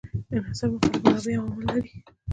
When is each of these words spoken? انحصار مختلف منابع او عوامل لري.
انحصار 0.33 0.69
مختلف 0.73 0.95
منابع 1.03 1.35
او 1.39 1.45
عوامل 1.47 1.65
لري. 1.73 1.93